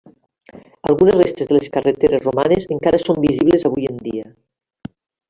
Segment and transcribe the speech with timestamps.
[0.91, 4.25] Algunes restes de les carreteres romanes encara són visibles avui en dia.